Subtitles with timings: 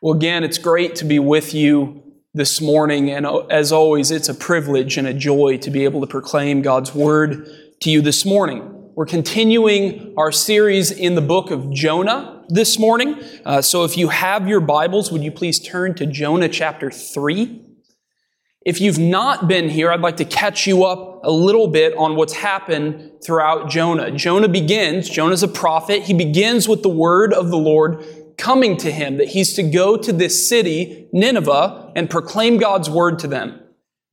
[0.00, 3.10] Well, again, it's great to be with you this morning.
[3.10, 6.94] And as always, it's a privilege and a joy to be able to proclaim God's
[6.94, 7.48] word
[7.80, 8.92] to you this morning.
[8.94, 13.20] We're continuing our series in the book of Jonah this morning.
[13.44, 17.60] Uh, so if you have your Bibles, would you please turn to Jonah chapter 3?
[18.64, 22.16] If you've not been here, I'd like to catch you up a little bit on
[22.16, 24.10] what's happened throughout Jonah.
[24.10, 26.02] Jonah begins, Jonah's a prophet.
[26.02, 28.04] He begins with the word of the Lord
[28.38, 33.18] coming to him that he's to go to this city, Nineveh, and proclaim God's word
[33.18, 33.60] to them.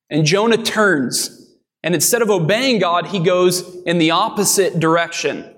[0.10, 5.54] And Jonah turns, and instead of obeying God, he goes in the opposite direction.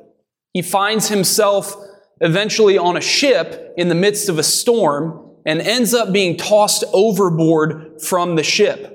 [0.54, 1.76] He finds himself
[2.22, 6.84] eventually on a ship in the midst of a storm and ends up being tossed
[6.94, 8.94] overboard from the ship.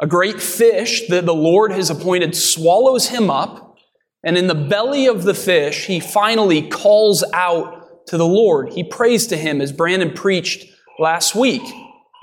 [0.00, 3.76] A great fish that the Lord has appointed swallows him up,
[4.24, 7.79] and in the belly of the fish, he finally calls out
[8.10, 8.72] to the Lord.
[8.72, 10.66] He prays to him as Brandon preached
[10.98, 11.62] last week.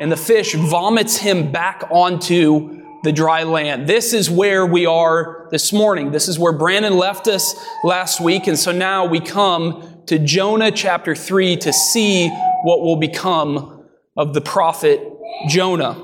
[0.02, 3.88] And the fish vomits him back onto the dry land.
[3.88, 6.12] This is where we are this morning.
[6.12, 8.48] This is where Brandon left us last week.
[8.48, 12.28] And so now we come to Jonah chapter 3 to see
[12.64, 13.86] what will become
[14.18, 15.02] of the prophet
[15.48, 16.04] Jonah.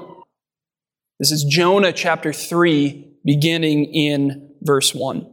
[1.20, 5.33] This is Jonah chapter 3, beginning in verse 1.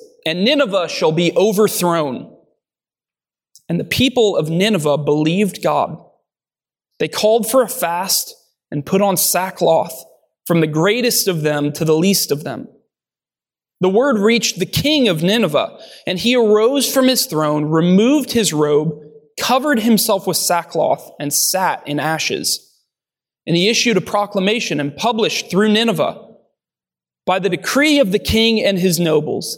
[0.25, 2.35] and Nineveh shall be overthrown.
[3.67, 5.97] And the people of Nineveh believed God.
[6.99, 8.35] They called for a fast
[8.69, 10.05] and put on sackcloth,
[10.45, 12.67] from the greatest of them to the least of them.
[13.79, 18.53] The word reached the king of Nineveh, and he arose from his throne, removed his
[18.53, 19.01] robe,
[19.39, 22.67] covered himself with sackcloth, and sat in ashes.
[23.47, 26.21] And he issued a proclamation and published through Nineveh
[27.25, 29.57] by the decree of the king and his nobles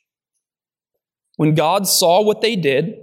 [1.41, 2.99] When God saw what they did,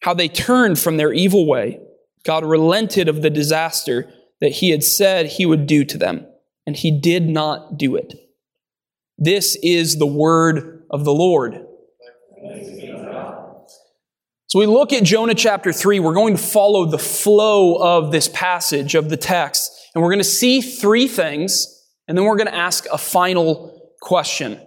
[0.00, 1.78] how they turned from their evil way,
[2.24, 4.10] God relented of the disaster
[4.40, 6.26] that he had said he would do to them,
[6.66, 8.14] and he did not do it.
[9.18, 11.66] This is the word of the Lord.
[14.46, 16.00] So we look at Jonah chapter 3.
[16.00, 20.18] We're going to follow the flow of this passage of the text, and we're going
[20.18, 21.66] to see three things,
[22.08, 24.58] and then we're going to ask a final question.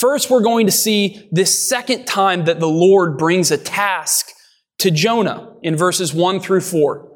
[0.00, 4.30] First, we're going to see this second time that the Lord brings a task
[4.78, 7.06] to Jonah in verses 1 through 4.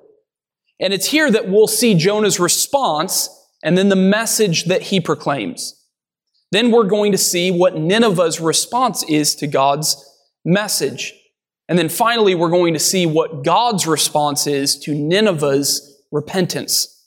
[0.80, 3.30] And it's here that we'll see Jonah's response
[3.62, 5.82] and then the message that he proclaims.
[6.52, 9.96] Then we're going to see what Nineveh's response is to God's
[10.44, 11.14] message.
[11.70, 17.02] And then finally, we're going to see what God's response is to Nineveh's repentance.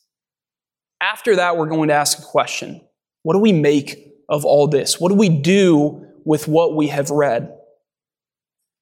[1.01, 2.81] After that, we're going to ask a question
[3.21, 4.99] What do we make of all this?
[4.99, 7.53] What do we do with what we have read?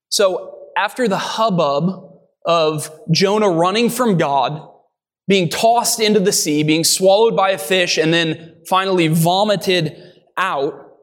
[0.10, 2.12] So, after the hubbub
[2.46, 4.70] of Jonah running from God,
[5.28, 9.96] being tossed into the sea, being swallowed by a fish, and then finally vomited
[10.38, 10.98] out,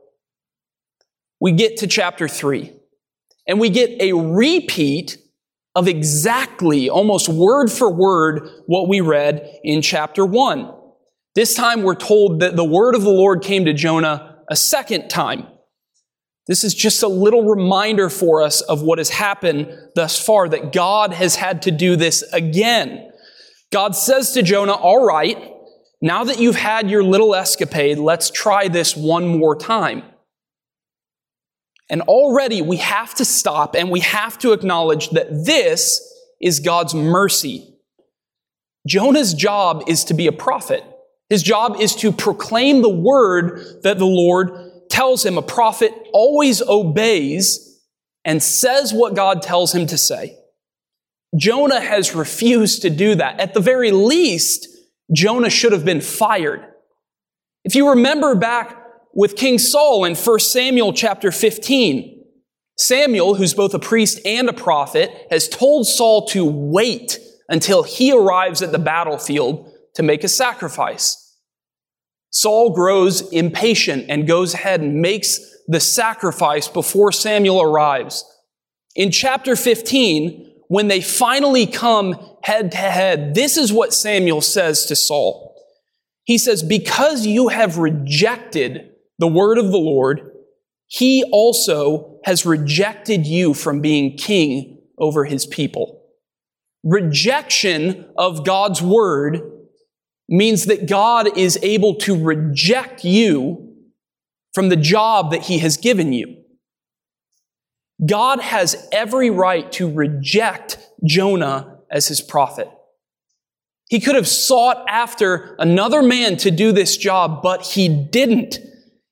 [1.41, 2.73] we get to chapter 3.
[3.49, 5.19] And we get a repeat
[5.75, 10.73] of exactly, almost word for word, what we read in chapter 1.
[11.35, 15.09] This time we're told that the word of the Lord came to Jonah a second
[15.09, 15.47] time.
[16.47, 20.73] This is just a little reminder for us of what has happened thus far, that
[20.73, 23.11] God has had to do this again.
[23.73, 25.53] God says to Jonah, All right,
[26.03, 30.03] now that you've had your little escapade, let's try this one more time.
[31.89, 36.03] And already we have to stop and we have to acknowledge that this
[36.41, 37.75] is God's mercy.
[38.87, 40.85] Jonah's job is to be a prophet.
[41.33, 44.51] His job is to proclaim the word that the Lord
[44.91, 45.39] tells him.
[45.39, 47.81] A prophet always obeys
[48.23, 50.37] and says what God tells him to say.
[51.35, 53.41] Jonah has refused to do that.
[53.41, 54.69] At the very least,
[55.11, 56.67] Jonah should have been fired.
[57.65, 58.77] If you remember back
[59.15, 62.25] with King Saul in 1 Samuel chapter 15,
[62.77, 67.19] Samuel, who's both a priest and a prophet, has told Saul to wait
[67.49, 71.21] until he arrives at the battlefield to make a sacrifice.
[72.33, 75.39] Saul grows impatient and goes ahead and makes
[75.69, 78.25] the sacrifice before Samuel arrives.
[78.97, 84.87] In chapter 15, when they finally come head to head, this is what Samuel says
[84.87, 85.55] to Saul.
[86.25, 90.31] He says, Because you have rejected the word of the Lord,
[90.87, 96.03] he also has rejected you from being king over his people.
[96.83, 99.62] Rejection of God's word
[100.33, 103.69] means that God is able to reject you
[104.55, 106.43] from the job that he has given you.
[108.05, 112.69] God has every right to reject Jonah as his prophet.
[113.91, 118.59] He could have sought after another man to do this job, but he didn't.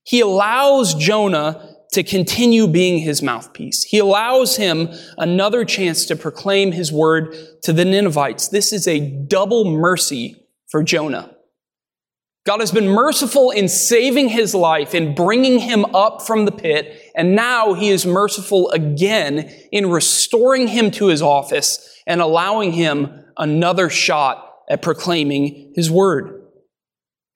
[0.05, 3.83] He allows Jonah to continue being his mouthpiece.
[3.83, 4.89] He allows him
[5.19, 7.35] another chance to proclaim his word
[7.65, 8.49] to the Ninevites.
[8.49, 10.40] This is a double mercy
[10.71, 11.35] for Jonah.
[12.47, 17.11] God has been merciful in saving his life, in bringing him up from the pit,
[17.15, 23.25] and now he is merciful again in restoring him to his office and allowing him
[23.37, 26.43] another shot at proclaiming his word.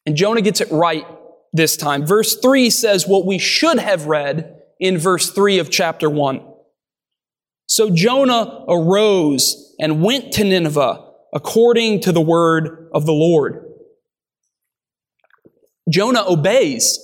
[0.06, 1.06] And Jonah gets it right
[1.52, 2.06] this time.
[2.06, 6.40] Verse 3 says what we should have read in verse 3 of chapter 1.
[7.66, 11.03] So Jonah arose and went to Nineveh
[11.34, 13.64] according to the word of the Lord.
[15.90, 16.98] Jonah obeys.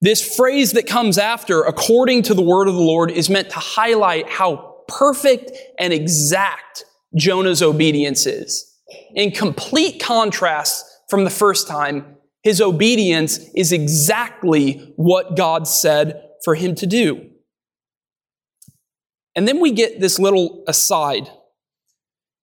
[0.00, 3.58] This phrase that comes after, according to the word of the Lord, is meant to
[3.58, 6.84] highlight how perfect and exact
[7.16, 8.68] Jonah's obedience is.
[9.14, 16.54] In complete contrast from the first time, his obedience is exactly what God said for
[16.54, 17.30] him to do.
[19.34, 21.30] And then we get this little aside.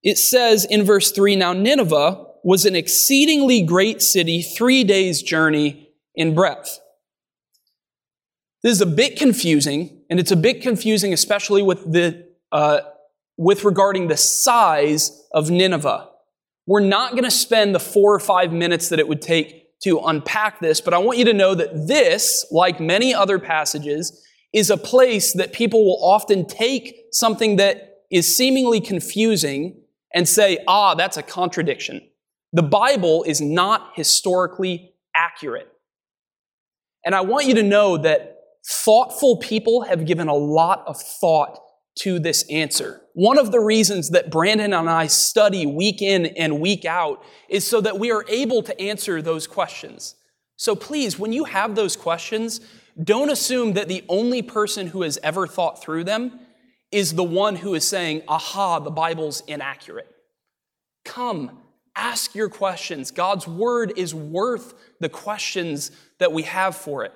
[0.04, 5.90] It says in verse 3 Now Nineveh was an exceedingly great city, three days' journey
[6.16, 6.80] in breadth.
[8.64, 12.82] This is a bit confusing, and it's a bit confusing, especially with the uh,
[13.38, 16.10] with regarding the size of Nineveh.
[16.68, 20.00] We're not going to spend the four or five minutes that it would take to
[20.00, 24.70] unpack this, but I want you to know that this, like many other passages, is
[24.70, 29.79] a place that people will often take something that is seemingly confusing
[30.14, 32.02] and say, ah, that's a contradiction.
[32.54, 35.72] The Bible is not historically accurate.
[37.06, 41.60] And I want you to know that thoughtful people have given a lot of thought
[42.00, 43.02] to this answer.
[43.14, 47.66] One of the reasons that Brandon and I study week in and week out is
[47.66, 50.16] so that we are able to answer those questions.
[50.56, 52.62] So please, when you have those questions,
[53.02, 56.40] don't assume that the only person who has ever thought through them
[56.92, 60.08] is the one who is saying, aha, the Bible's inaccurate.
[61.06, 61.60] Come,
[61.96, 63.12] ask your questions.
[63.12, 67.14] God's word is worth the questions that we have for it.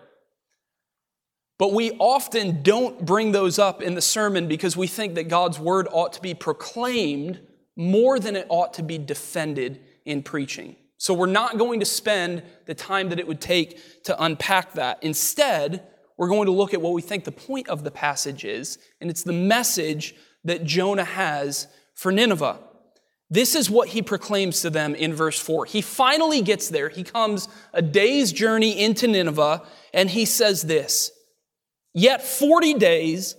[1.58, 5.60] But we often don't bring those up in the sermon because we think that God's
[5.60, 7.40] word ought to be proclaimed
[7.76, 10.76] more than it ought to be defended in preaching.
[10.98, 15.04] So we're not going to spend the time that it would take to unpack that.
[15.04, 18.78] Instead, we're going to look at what we think the point of the passage is,
[19.02, 22.60] and it's the message that Jonah has for Nineveh.
[23.30, 25.66] This is what he proclaims to them in verse 4.
[25.66, 26.90] He finally gets there.
[26.90, 31.12] He comes a day's journey into Nineveh, and he says this
[31.94, 33.36] Yet 40 days,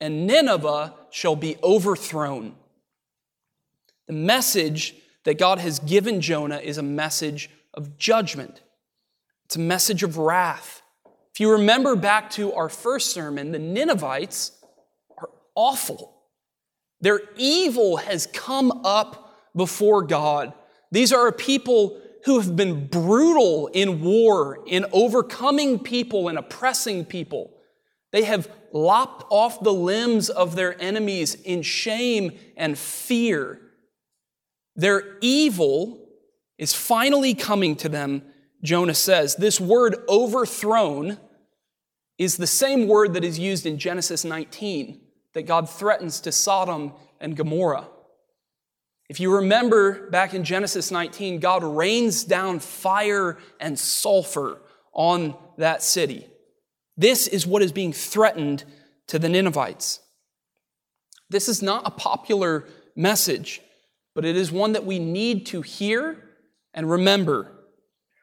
[0.00, 2.56] and Nineveh shall be overthrown.
[4.06, 4.94] The message
[5.24, 8.62] that God has given Jonah is a message of judgment,
[9.46, 10.77] it's a message of wrath.
[11.38, 14.50] If you remember back to our first sermon, the Ninevites
[15.16, 16.16] are awful.
[17.00, 20.52] Their evil has come up before God.
[20.90, 27.04] These are a people who have been brutal in war, in overcoming people and oppressing
[27.04, 27.56] people.
[28.10, 33.60] They have lopped off the limbs of their enemies in shame and fear.
[34.74, 36.04] Their evil
[36.58, 38.22] is finally coming to them,
[38.64, 39.36] Jonah says.
[39.36, 41.16] This word overthrown
[42.18, 45.00] is the same word that is used in Genesis 19
[45.34, 47.88] that God threatens to Sodom and Gomorrah.
[49.08, 54.60] If you remember back in Genesis 19, God rains down fire and sulfur
[54.92, 56.26] on that city.
[56.96, 58.64] This is what is being threatened
[59.06, 60.00] to the Ninevites.
[61.30, 62.64] This is not a popular
[62.96, 63.62] message,
[64.14, 66.22] but it is one that we need to hear
[66.74, 67.52] and remember.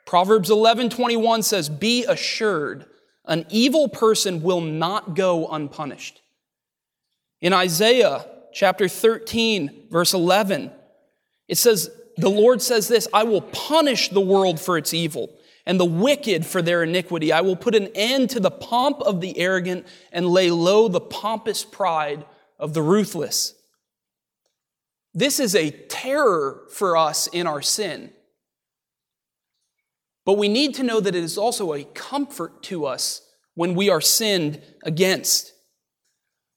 [0.05, 2.85] Proverbs 11:21 says, "Be assured,
[3.27, 6.21] an evil person will not go unpunished."
[7.41, 10.71] In Isaiah chapter 13, verse 11,
[11.47, 15.79] it says, the Lord says this I will punish the world for its evil and
[15.79, 17.31] the wicked for their iniquity.
[17.33, 21.01] I will put an end to the pomp of the arrogant and lay low the
[21.01, 22.25] pompous pride
[22.59, 23.53] of the ruthless.
[25.13, 28.11] This is a terror for us in our sin.
[30.25, 33.21] But we need to know that it is also a comfort to us
[33.53, 35.53] when we are sinned against.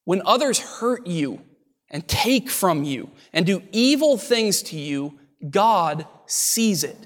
[0.05, 1.43] When others hurt you
[1.91, 5.19] and take from you and do evil things to you,
[5.51, 6.97] God sees it.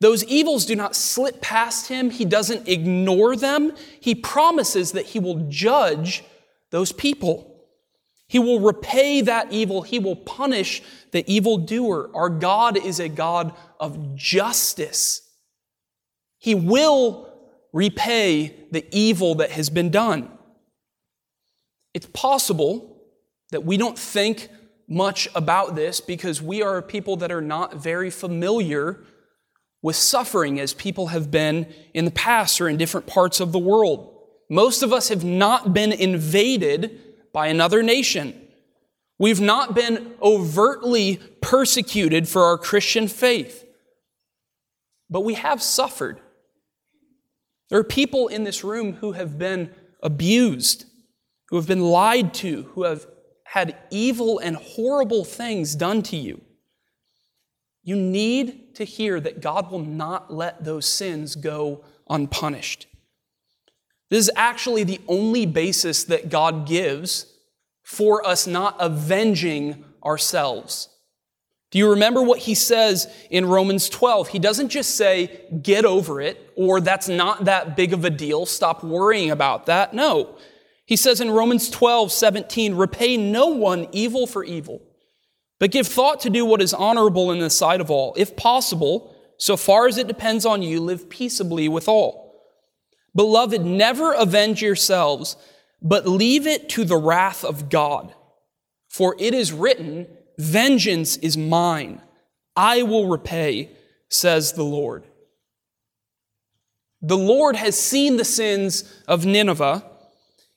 [0.00, 2.10] Those evils do not slip past him.
[2.10, 3.72] He doesn't ignore them.
[4.00, 6.24] He promises that he will judge
[6.70, 7.51] those people.
[8.32, 9.82] He will repay that evil.
[9.82, 12.10] He will punish the evildoer.
[12.14, 15.20] Our God is a God of justice.
[16.38, 17.30] He will
[17.74, 20.30] repay the evil that has been done.
[21.92, 23.02] It's possible
[23.50, 24.48] that we don't think
[24.88, 28.98] much about this because we are people that are not very familiar
[29.82, 33.58] with suffering as people have been in the past or in different parts of the
[33.58, 34.08] world.
[34.48, 36.98] Most of us have not been invaded
[37.32, 38.38] by another nation.
[39.18, 43.64] We've not been overtly persecuted for our Christian faith,
[45.08, 46.20] but we have suffered.
[47.70, 49.70] There are people in this room who have been
[50.02, 50.84] abused,
[51.48, 53.06] who have been lied to, who have
[53.44, 56.40] had evil and horrible things done to you.
[57.84, 62.86] You need to hear that God will not let those sins go unpunished.
[64.12, 67.24] This is actually the only basis that God gives
[67.82, 70.90] for us not avenging ourselves.
[71.70, 74.28] Do you remember what he says in Romans 12?
[74.28, 78.44] He doesn't just say, get over it, or that's not that big of a deal,
[78.44, 79.94] stop worrying about that.
[79.94, 80.36] No.
[80.84, 84.82] He says in Romans 12, 17, repay no one evil for evil,
[85.58, 88.12] but give thought to do what is honorable in the sight of all.
[88.18, 92.21] If possible, so far as it depends on you, live peaceably with all.
[93.14, 95.36] Beloved, never avenge yourselves
[95.82, 98.14] but leave it to the wrath of God.
[98.88, 100.06] For it is written,
[100.38, 102.00] Vengeance is mine,
[102.56, 103.70] I will repay,
[104.08, 105.04] says the Lord.
[107.00, 109.84] The Lord has seen the sins of Nineveh.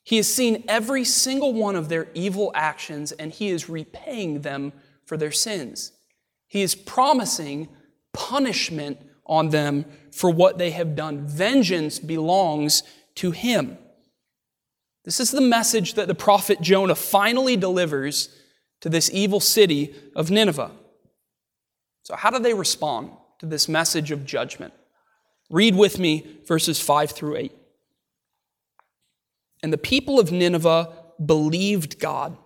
[0.04, 4.72] He has seen every single one of their evil actions, and He is repaying them
[5.06, 5.92] for their sins.
[6.48, 7.70] He is promising
[8.14, 11.26] punishment on them for what they have done.
[11.26, 12.84] Vengeance belongs
[13.16, 13.78] to Him.
[15.04, 18.30] This is the message that the prophet Jonah finally delivers
[18.82, 20.72] to this evil city of Nineveh.
[22.04, 24.74] So, how do they respond to this message of judgment?
[25.50, 27.52] Read with me verses 5 through 8.
[29.62, 32.38] And the people of Nineveh believed God.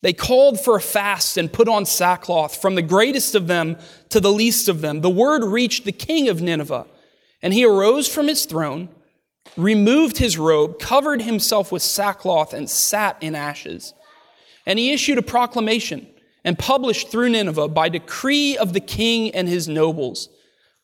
[0.00, 3.76] They called for a fast and put on sackcloth, from the greatest of them
[4.10, 5.00] to the least of them.
[5.00, 6.86] The word reached the king of Nineveh,
[7.42, 8.88] and he arose from his throne
[9.56, 13.94] removed his robe, covered himself with sackcloth, and sat in ashes.
[14.66, 16.06] And he issued a proclamation
[16.44, 20.28] and published through Nineveh by decree of the king and his nobles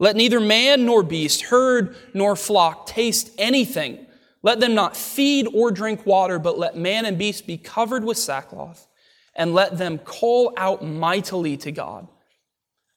[0.01, 4.07] Let neither man nor beast, herd nor flock taste anything.
[4.43, 8.19] Let them not feed or drink water, but let man and beast be covered with
[8.19, 8.87] sackcloth,
[9.37, 12.09] and let them call out mightily to God.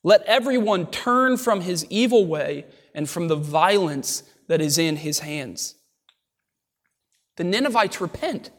[0.03, 5.19] Let everyone turn from his evil way and from the violence that is in his
[5.19, 5.75] hands.
[7.37, 8.51] The Ninevites repent.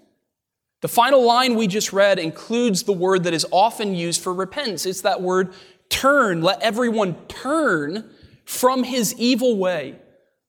[0.80, 4.86] The final line we just read includes the word that is often used for repentance.
[4.86, 5.52] It's that word
[5.88, 6.42] turn.
[6.42, 8.10] Let everyone turn
[8.44, 9.96] from his evil way.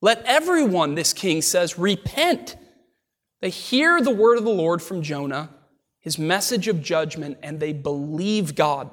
[0.02, 2.56] Let everyone, this king says, repent.
[3.42, 5.50] They hear the word of the Lord from Jonah,
[6.10, 8.90] his message of judgment, and they believe God.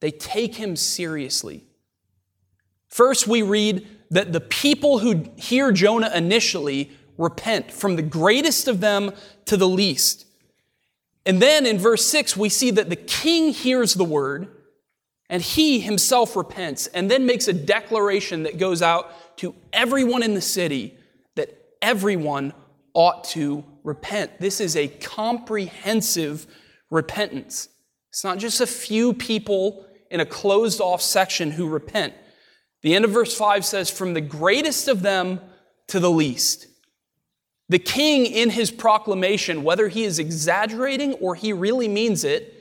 [0.00, 1.62] They take him seriously.
[2.88, 8.80] First, we read that the people who hear Jonah initially repent, from the greatest of
[8.80, 9.12] them
[9.44, 10.26] to the least.
[11.24, 14.48] And then in verse 6, we see that the king hears the word
[15.30, 20.34] and he himself repents and then makes a declaration that goes out to everyone in
[20.34, 20.98] the city
[21.36, 22.52] that everyone
[22.94, 24.40] ought to repent.
[24.40, 26.46] This is a comprehensive
[26.90, 27.68] repentance.
[28.10, 32.12] It's not just a few people in a closed off section who repent.
[32.82, 35.40] The end of verse 5 says, From the greatest of them
[35.86, 36.66] to the least.
[37.68, 42.54] The king, in his proclamation, whether he is exaggerating or he really means it,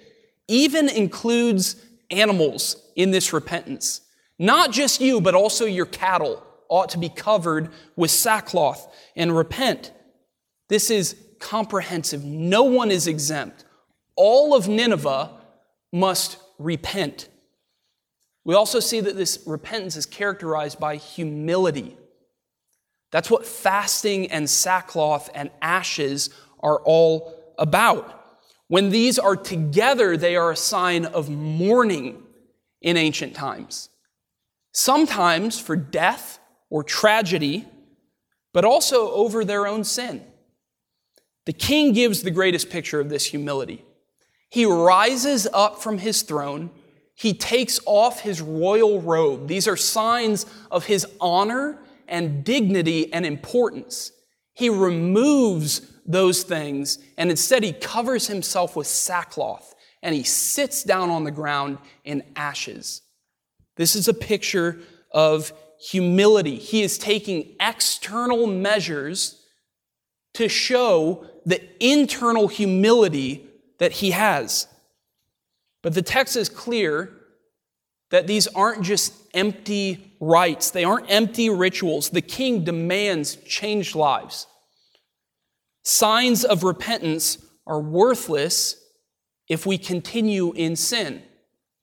[0.48, 1.76] even includes
[2.12, 4.02] animals in this repentance.
[4.38, 9.92] Not just you, but also your cattle ought to be covered with sackcloth and repent.
[10.68, 12.24] This is comprehensive.
[12.24, 13.66] No one is exempt.
[14.16, 15.32] All of Nineveh
[15.92, 17.30] must repent.
[18.44, 21.98] We also see that this repentance is characterized by humility.
[23.12, 26.30] That's what fasting and sackcloth and ashes
[26.60, 28.12] are all about.
[28.68, 32.24] When these are together, they are a sign of mourning
[32.82, 33.90] in ancient times.
[34.72, 37.66] Sometimes for death or tragedy,
[38.54, 40.24] but also over their own sin.
[41.46, 43.86] The king gives the greatest picture of this humility.
[44.50, 46.72] He rises up from his throne.
[47.14, 49.48] He takes off his royal robe.
[49.48, 54.12] These are signs of his honor and dignity and importance.
[54.54, 59.74] He removes those things and instead he covers himself with sackcloth
[60.04, 63.02] and he sits down on the ground in ashes.
[63.76, 64.80] This is a picture
[65.12, 66.58] of humility.
[66.58, 69.42] He is taking external measures
[70.36, 73.48] to show the internal humility
[73.80, 74.68] that he has.
[75.82, 77.12] But the text is clear
[78.12, 82.10] that these aren't just empty rites, they aren't empty rituals.
[82.10, 84.48] The king demands changed lives.
[85.84, 87.38] Signs of repentance
[87.68, 88.82] are worthless
[89.48, 91.22] if we continue in sin.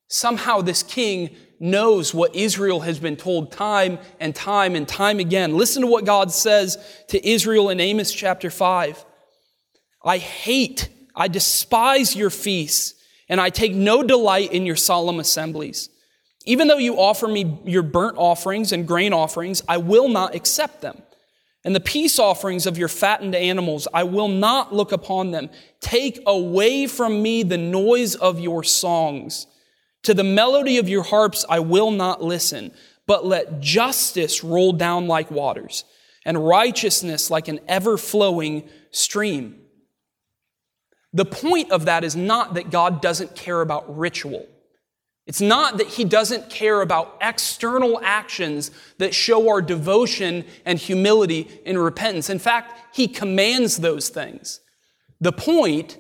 [0.09, 5.57] Somehow, this king knows what Israel has been told time and time and time again.
[5.57, 6.77] Listen to what God says
[7.09, 9.05] to Israel in Amos chapter 5.
[10.05, 12.95] I hate, I despise your feasts,
[13.29, 15.89] and I take no delight in your solemn assemblies.
[16.45, 20.81] Even though you offer me your burnt offerings and grain offerings, I will not accept
[20.81, 21.01] them.
[21.65, 25.49] And the peace offerings of your fattened animals, I will not look upon them.
[25.81, 29.47] Take away from me the noise of your songs.
[30.05, 32.73] To the melody of your harps, I will not listen,
[33.07, 35.85] but let justice roll down like waters
[36.25, 39.61] and righteousness like an ever flowing stream.
[41.13, 44.47] The point of that is not that God doesn't care about ritual.
[45.27, 51.49] It's not that he doesn't care about external actions that show our devotion and humility
[51.65, 52.29] and repentance.
[52.29, 54.61] In fact, he commands those things.
[55.21, 55.99] The point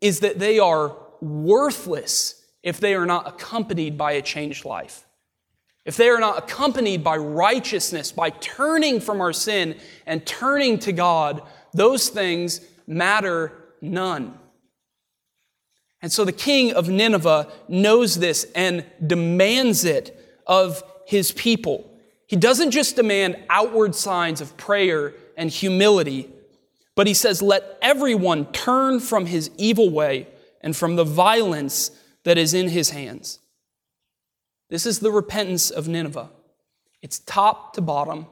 [0.00, 5.06] is that they are worthless if they are not accompanied by a changed life.
[5.84, 10.92] If they are not accompanied by righteousness, by turning from our sin and turning to
[10.92, 11.42] God,
[11.74, 14.38] those things matter none.
[16.00, 21.90] And so the king of Nineveh knows this and demands it of his people.
[22.26, 26.30] He doesn't just demand outward signs of prayer and humility,
[26.94, 30.28] but he says, Let everyone turn from his evil way
[30.62, 31.90] and from the violence
[32.24, 33.38] that is in his hands.
[34.70, 36.30] This is the repentance of Nineveh.
[37.02, 38.26] It's top to bottom.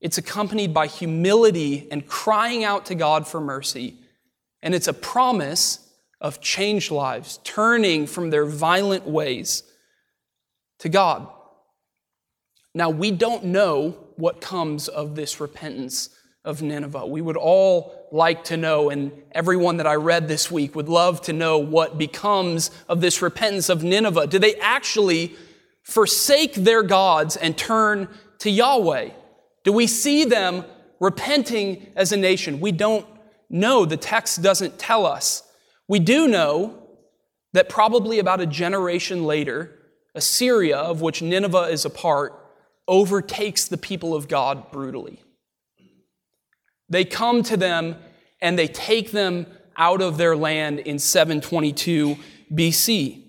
[0.00, 3.98] It's accompanied by humility and crying out to God for mercy.
[4.62, 5.88] And it's a promise
[6.20, 9.62] of changed lives, turning from their violent ways
[10.78, 11.28] to God.
[12.74, 16.10] Now, we don't know what comes of this repentance
[16.44, 17.06] of Nineveh.
[17.06, 21.20] We would all like to know, and everyone that I read this week would love
[21.22, 24.26] to know what becomes of this repentance of Nineveh.
[24.26, 25.34] Do they actually
[25.82, 28.08] forsake their gods and turn
[28.40, 29.10] to Yahweh?
[29.64, 30.64] Do we see them
[31.00, 32.60] repenting as a nation?
[32.60, 33.06] We don't
[33.50, 33.84] know.
[33.84, 35.42] The text doesn't tell us.
[35.86, 36.82] We do know
[37.52, 39.74] that probably about a generation later,
[40.14, 42.34] Assyria, of which Nineveh is a part,
[42.86, 45.22] overtakes the people of God brutally.
[46.88, 47.96] They come to them
[48.40, 49.46] and they take them
[49.76, 52.16] out of their land in 722
[52.52, 53.24] BC.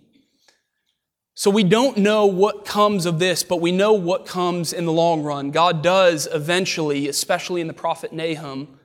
[1.33, 4.91] So we don't know what comes of this, but we know what comes in the
[4.91, 5.51] long run.
[5.51, 8.79] God does eventually, especially in the prophet Nahum,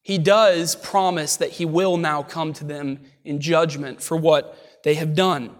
[0.00, 4.94] he does promise that he will now come to them in judgment for what they
[4.94, 5.50] have done.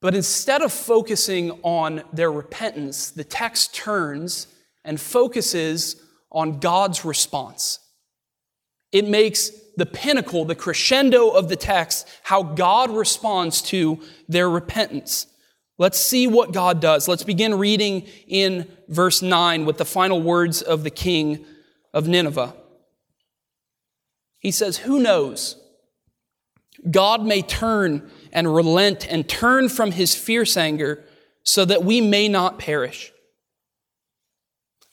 [0.00, 4.46] But instead of focusing on their repentance, the text turns
[4.84, 5.96] and focuses
[6.30, 7.78] on God's response.
[8.92, 15.26] It makes the pinnacle, the crescendo of the text, how God responds to their repentance.
[15.78, 17.08] Let's see what God does.
[17.08, 21.44] Let's begin reading in verse 9 with the final words of the king
[21.92, 22.54] of Nineveh.
[24.38, 25.56] He says, Who knows?
[26.90, 31.02] God may turn and relent and turn from his fierce anger
[31.42, 33.12] so that we may not perish.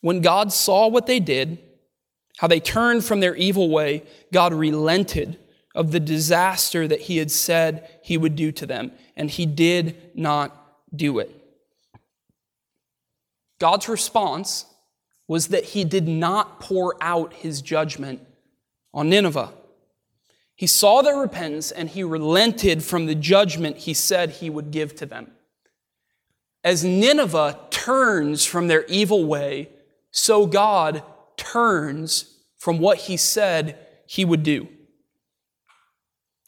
[0.02, 1.60] When God saw what they did,
[2.38, 5.38] how they turned from their evil way, God relented
[5.74, 9.96] of the disaster that he had said he would do to them, and he did
[10.16, 10.56] not
[10.94, 11.36] do it.
[13.60, 14.66] God's response
[15.28, 18.22] was that he did not pour out his judgment
[18.94, 19.54] on Nineveh.
[20.56, 24.96] He saw their repentance and he relented from the judgment he said he would give
[24.96, 25.32] to them.
[26.64, 29.70] As Nineveh turns from their evil way,
[30.12, 31.04] so God
[31.38, 34.68] turns from what he said he would do.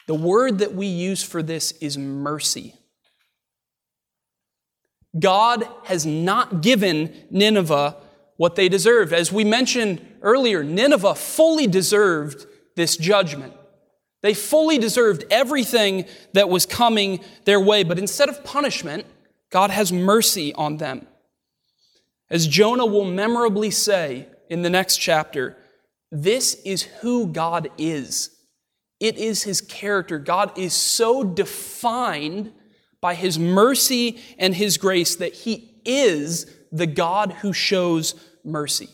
[0.06, 2.74] The word that we use for this is mercy.
[5.18, 7.96] God has not given Nineveh
[8.36, 9.12] what they deserved.
[9.12, 12.46] As we mentioned earlier, Nineveh fully deserved
[12.76, 13.54] this judgment.
[14.22, 19.06] They fully deserved everything that was coming their way, but instead of punishment,
[19.50, 21.06] God has mercy on them.
[22.34, 25.56] As Jonah will memorably say in the next chapter,
[26.10, 28.28] this is who God is.
[28.98, 30.18] It is his character.
[30.18, 32.52] God is so defined
[33.00, 38.88] by his mercy and his grace that he is the God who shows mercy.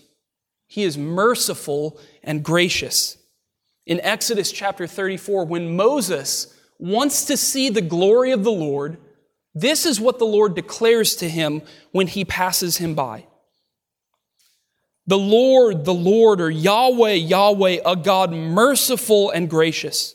[0.67, 3.17] He is merciful and gracious.
[3.87, 8.99] In Exodus chapter 34, when Moses wants to see the glory of the Lord,
[9.55, 13.25] this is what the Lord declares to him when he passes him by.
[15.11, 20.15] The Lord, the Lord, or Yahweh, Yahweh, a God merciful and gracious,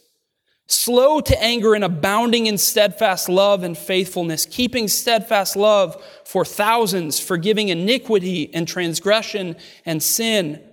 [0.67, 7.19] slow to anger and abounding in steadfast love and faithfulness, keeping steadfast love for thousands,
[7.19, 10.63] forgiving iniquity and transgression and sin,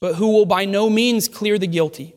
[0.00, 2.14] but who will by no means clear the guilty,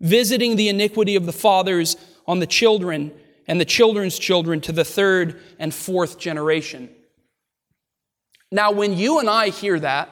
[0.00, 3.12] visiting the iniquity of the fathers on the children
[3.46, 6.88] and the children's children to the third and fourth generation.
[8.50, 10.08] Now, when you and I hear that,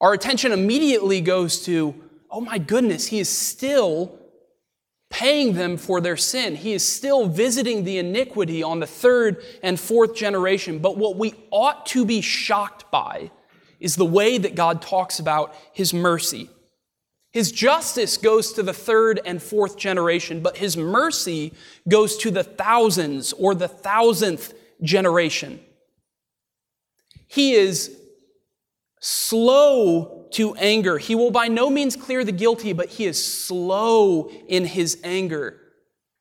[0.00, 1.94] our attention immediately goes to,
[2.30, 4.18] oh my goodness, he is still
[5.10, 6.56] paying them for their sin.
[6.56, 10.80] He is still visiting the iniquity on the third and fourth generation.
[10.80, 13.30] But what we ought to be shocked by
[13.78, 16.50] is the way that God talks about his mercy.
[17.32, 21.52] His justice goes to the third and fourth generation, but his mercy
[21.88, 25.60] goes to the thousands or the thousandth generation.
[27.26, 27.96] He is
[29.06, 30.96] slow to anger.
[30.96, 35.60] He will by no means clear the guilty, but he is slow in his anger.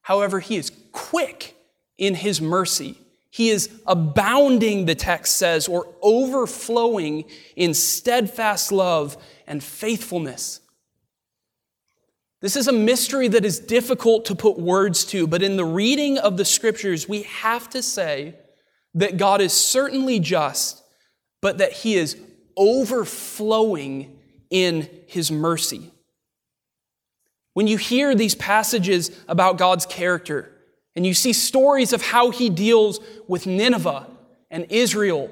[0.01, 1.55] However, he is quick
[1.97, 2.97] in his mercy.
[3.29, 7.23] He is abounding, the text says, or overflowing
[7.55, 9.15] in steadfast love
[9.47, 10.59] and faithfulness.
[12.41, 16.17] This is a mystery that is difficult to put words to, but in the reading
[16.17, 18.35] of the scriptures, we have to say
[18.93, 20.83] that God is certainly just,
[21.39, 22.17] but that he is
[22.57, 25.91] overflowing in his mercy.
[27.53, 30.51] When you hear these passages about God's character
[30.95, 34.07] and you see stories of how he deals with Nineveh
[34.49, 35.29] and Israel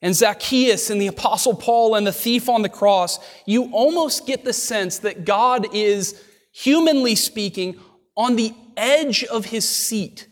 [0.00, 4.44] and Zacchaeus and the Apostle Paul and the thief on the cross, you almost get
[4.44, 6.20] the sense that God is,
[6.52, 7.78] humanly speaking,
[8.16, 10.26] on the edge of his seat,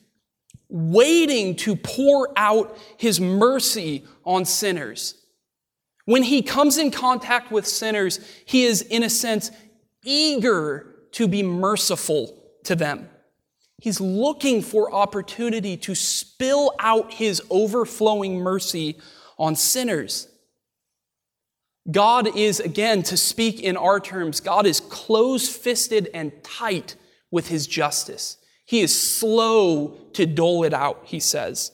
[0.68, 5.14] waiting to pour out his mercy on sinners.
[6.10, 9.52] When he comes in contact with sinners, he is, in a sense,
[10.02, 13.08] eager to be merciful to them.
[13.80, 18.98] He's looking for opportunity to spill out his overflowing mercy
[19.38, 20.26] on sinners.
[21.88, 26.96] God is, again, to speak in our terms, God is close fisted and tight
[27.30, 28.36] with his justice.
[28.66, 31.70] He is slow to dole it out, he says,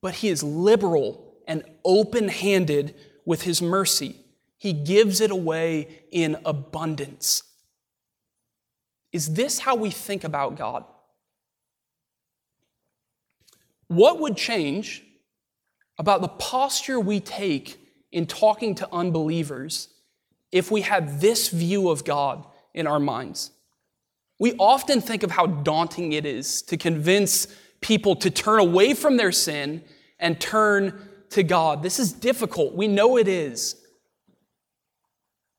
[0.00, 4.16] but he is liberal and open handed with his mercy.
[4.58, 7.42] He gives it away in abundance.
[9.12, 10.84] Is this how we think about God?
[13.88, 15.04] What would change
[15.98, 17.78] about the posture we take
[18.10, 19.88] in talking to unbelievers
[20.50, 23.50] if we had this view of God in our minds?
[24.38, 27.46] We often think of how daunting it is to convince
[27.80, 29.84] people to turn away from their sin
[30.18, 31.82] and turn to God.
[31.82, 32.74] This is difficult.
[32.74, 33.76] We know it is.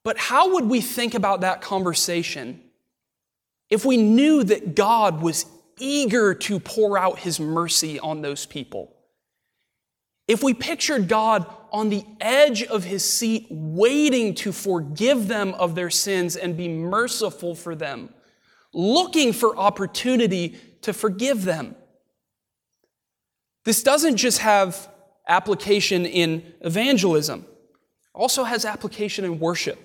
[0.03, 2.61] But how would we think about that conversation
[3.69, 5.45] if we knew that God was
[5.79, 8.95] eager to pour out his mercy on those people?
[10.27, 15.75] If we pictured God on the edge of his seat, waiting to forgive them of
[15.75, 18.13] their sins and be merciful for them,
[18.73, 21.75] looking for opportunity to forgive them.
[23.65, 24.89] This doesn't just have
[25.27, 27.45] application in evangelism,
[28.13, 29.79] also has application in worship.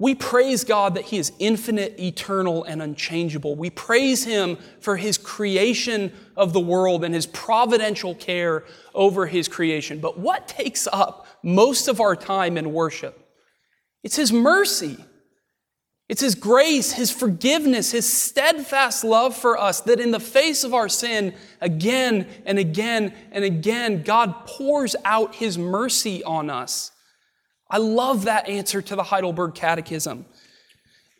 [0.00, 3.56] We praise God that He is infinite, eternal, and unchangeable.
[3.56, 9.48] We praise Him for His creation of the world and His providential care over His
[9.48, 9.98] creation.
[9.98, 13.18] But what takes up most of our time in worship?
[14.04, 15.04] It's His mercy.
[16.08, 20.72] It's His grace, His forgiveness, His steadfast love for us that in the face of
[20.74, 26.90] our sin, again and again and again, God pours out His mercy on us.
[27.70, 30.24] I love that answer to the Heidelberg Catechism.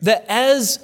[0.01, 0.79] That as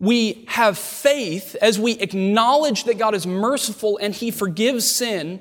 [0.00, 5.40] we have faith, as we acknowledge that God is merciful and He forgives sin,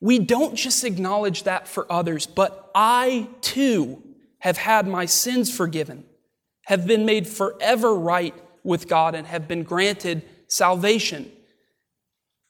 [0.00, 4.02] we don't just acknowledge that for others, but I too
[4.40, 6.04] have had my sins forgiven,
[6.66, 11.30] have been made forever right with God, and have been granted salvation.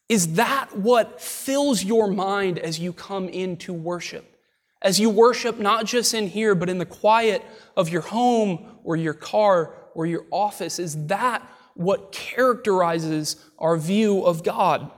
[0.09, 4.37] Is that what fills your mind as you come into worship?
[4.83, 7.45] as you worship not just in here, but in the quiet
[7.77, 10.79] of your home or your car or your office?
[10.79, 11.43] Is that
[11.75, 14.91] what characterizes our view of God?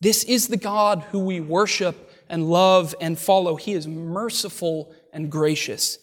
[0.00, 3.56] This is the God who we worship and love and follow.
[3.56, 5.98] He is merciful and gracious,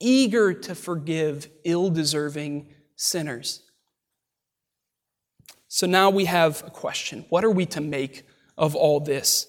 [0.00, 3.62] eager to forgive ill deserving sinners.
[5.68, 8.24] So now we have a question What are we to make
[8.58, 9.46] of all this?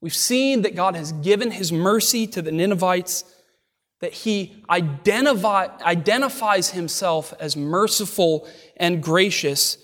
[0.00, 3.24] We've seen that God has given his mercy to the Ninevites,
[4.00, 9.78] that he identify, identifies himself as merciful and gracious.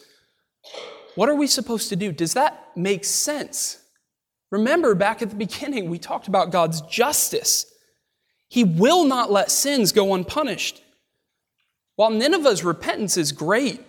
[1.15, 2.11] What are we supposed to do?
[2.11, 3.81] Does that make sense?
[4.51, 7.73] Remember, back at the beginning, we talked about God's justice.
[8.49, 10.83] He will not let sins go unpunished.
[11.97, 13.81] While Nineveh's repentance is great,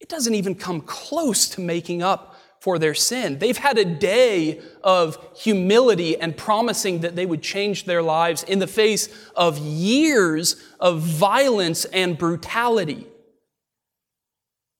[0.00, 3.38] it doesn't even come close to making up for their sin.
[3.38, 8.58] They've had a day of humility and promising that they would change their lives in
[8.58, 13.06] the face of years of violence and brutality.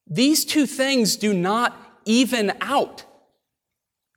[0.07, 3.05] These two things do not even out.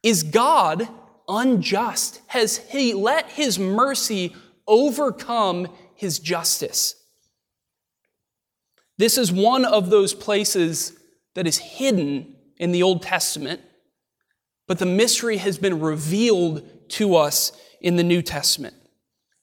[0.04, 0.88] Is God
[1.28, 2.22] unjust?
[2.28, 4.36] Has He let His mercy
[4.72, 6.96] overcome His justice?
[8.98, 10.98] This is one of those places
[11.36, 13.62] that is hidden in the Old Testament,
[14.68, 18.76] but the mystery has been revealed to us in the New Testament.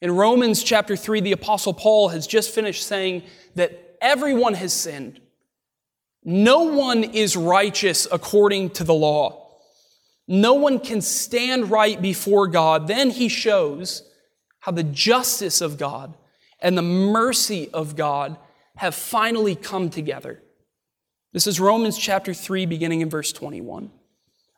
[0.01, 3.25] In Romans chapter 3, the Apostle Paul has just finished saying
[3.57, 5.21] that everyone has sinned.
[6.23, 9.49] No one is righteous according to the law.
[10.29, 12.87] No one can stand right before God.
[12.87, 14.03] Then he shows
[14.61, 16.15] how the justice of God
[16.61, 18.37] and the mercy of God
[18.77, 20.43] have finally come together.
[21.33, 23.91] This is Romans chapter 3, beginning in verse 21.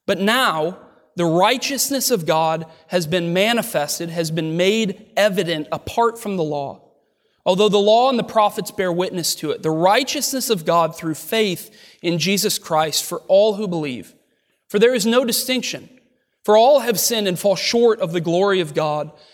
[0.07, 0.79] But now,
[1.17, 6.83] the righteousness of God has been manifested, has been made evident apart from the law.
[7.45, 11.15] Although the law and the prophets bear witness to it, the righteousness of God through
[11.15, 14.15] faith in Jesus Christ for all who believe.
[14.69, 15.89] For there is no distinction.
[16.45, 19.11] For all have sinned and fall short of the glory of God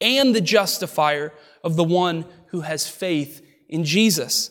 [0.00, 1.32] and the justifier
[1.64, 4.50] of the one who has faith in Jesus.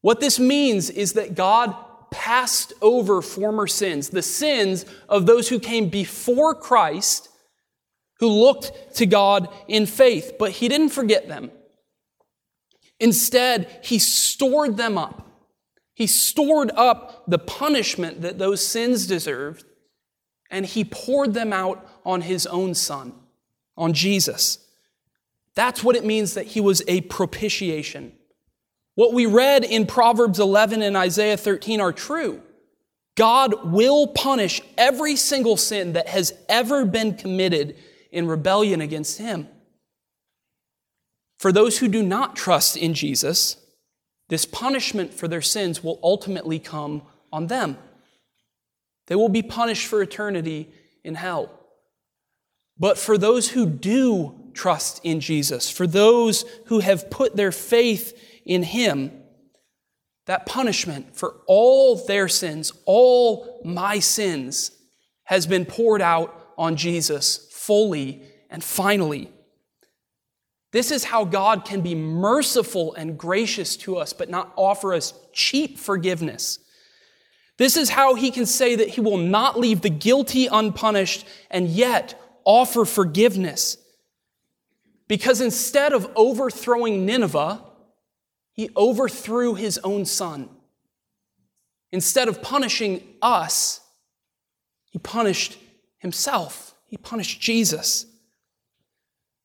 [0.00, 1.74] What this means is that God
[2.10, 7.28] passed over former sins, the sins of those who came before Christ,
[8.20, 11.50] who looked to God in faith, but he didn't forget them.
[12.98, 15.22] Instead, he stored them up.
[15.94, 19.64] He stored up the punishment that those sins deserved,
[20.50, 23.12] and he poured them out on his own son,
[23.76, 24.58] on Jesus.
[25.54, 28.12] That's what it means that he was a propitiation.
[28.94, 32.42] What we read in Proverbs 11 and Isaiah 13 are true.
[33.16, 37.76] God will punish every single sin that has ever been committed
[38.12, 39.48] in rebellion against Him.
[41.38, 43.56] For those who do not trust in Jesus,
[44.28, 47.78] this punishment for their sins will ultimately come on them.
[49.06, 50.70] They will be punished for eternity
[51.04, 51.50] in hell.
[52.78, 58.18] But for those who do trust in Jesus, for those who have put their faith
[58.44, 59.12] in him
[60.26, 64.72] that punishment for all their sins, all my sins,
[65.24, 69.30] has been poured out on Jesus fully and finally.
[70.72, 75.14] This is how God can be merciful and gracious to us, but not offer us
[75.32, 76.58] cheap forgiveness.
[77.56, 81.68] This is how he can say that he will not leave the guilty unpunished and
[81.68, 83.76] yet offer forgiveness.
[85.08, 87.62] Because instead of overthrowing Nineveh,
[88.52, 90.48] he overthrew his own son.
[91.92, 93.80] Instead of punishing us,
[94.90, 95.58] he punished
[95.98, 96.74] himself.
[96.86, 98.06] He punished Jesus.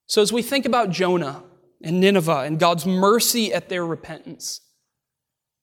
[0.07, 1.43] So, as we think about Jonah
[1.83, 4.61] and Nineveh and God's mercy at their repentance,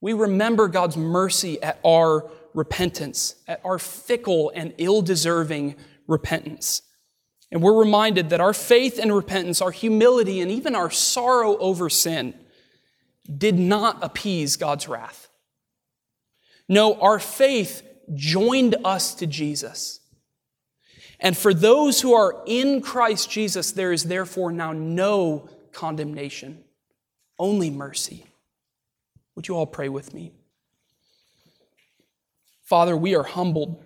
[0.00, 6.82] we remember God's mercy at our repentance, at our fickle and ill deserving repentance.
[7.50, 11.88] And we're reminded that our faith and repentance, our humility, and even our sorrow over
[11.88, 12.34] sin
[13.36, 15.28] did not appease God's wrath.
[16.68, 17.82] No, our faith
[18.14, 20.00] joined us to Jesus.
[21.20, 26.62] And for those who are in Christ Jesus, there is therefore now no condemnation,
[27.38, 28.24] only mercy.
[29.34, 30.32] Would you all pray with me?
[32.62, 33.82] Father, we are humbled.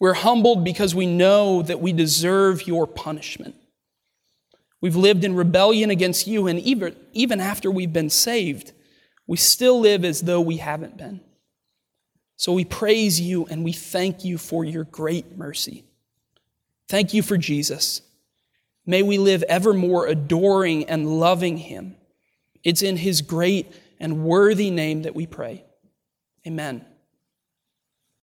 [0.00, 3.54] We're humbled because we know that we deserve your punishment.
[4.80, 8.72] We've lived in rebellion against you, and even, even after we've been saved,
[9.26, 11.20] we still live as though we haven't been.
[12.36, 15.84] So we praise you and we thank you for your great mercy.
[16.88, 18.00] Thank you for Jesus.
[18.86, 21.96] May we live evermore adoring and loving him.
[22.64, 25.64] It's in his great and worthy name that we pray.
[26.46, 26.86] Amen.